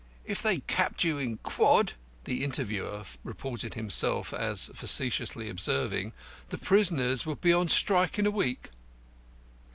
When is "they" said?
0.41-0.61